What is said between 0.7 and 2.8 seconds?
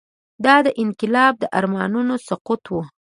انقلاب د ارمانونو سقوط و.